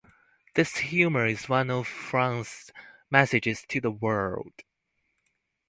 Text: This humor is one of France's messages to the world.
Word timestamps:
This 0.55 0.77
humor 0.77 1.27
is 1.27 1.47
one 1.47 1.69
of 1.69 1.85
France's 1.87 2.73
messages 3.11 3.61
to 3.67 3.79
the 3.79 3.91
world. 3.91 4.53